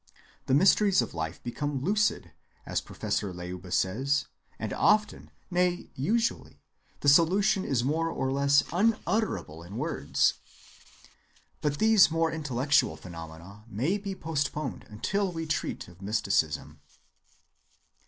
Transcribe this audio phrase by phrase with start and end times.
[0.47, 2.31] The mysteries of life become lucid,
[2.65, 4.25] as Professor Leuba says;
[4.57, 6.59] and often, nay usually,
[7.01, 10.39] the solution is more or less unutterable in words.
[11.61, 16.81] But these more intellectual phenomena may be postponed until we treat of mysticism.